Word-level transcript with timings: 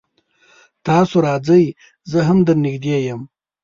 تاسو 0.87 1.15
راځئ 1.27 1.65
زه 2.11 2.19
هم 2.27 2.37
در 2.45 2.57
نږدې 2.65 2.97
يم 3.07 3.21